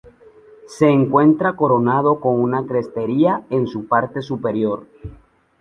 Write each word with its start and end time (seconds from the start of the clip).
Se 0.65 0.87
encuentra 0.89 1.55
coronado 1.55 2.19
con 2.21 2.39
una 2.39 2.65
crestería 2.65 3.45
en 3.51 3.67
su 3.67 3.85
parte 3.87 4.23
superior. 4.23 4.87